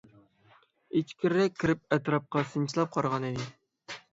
ئىچكىرىرەك 1.01 1.61
كىرىپ 1.65 1.85
ئەتراپقا 1.97 2.45
سىنچىلاپ 2.55 2.97
قارىغانىدى. 2.99 3.47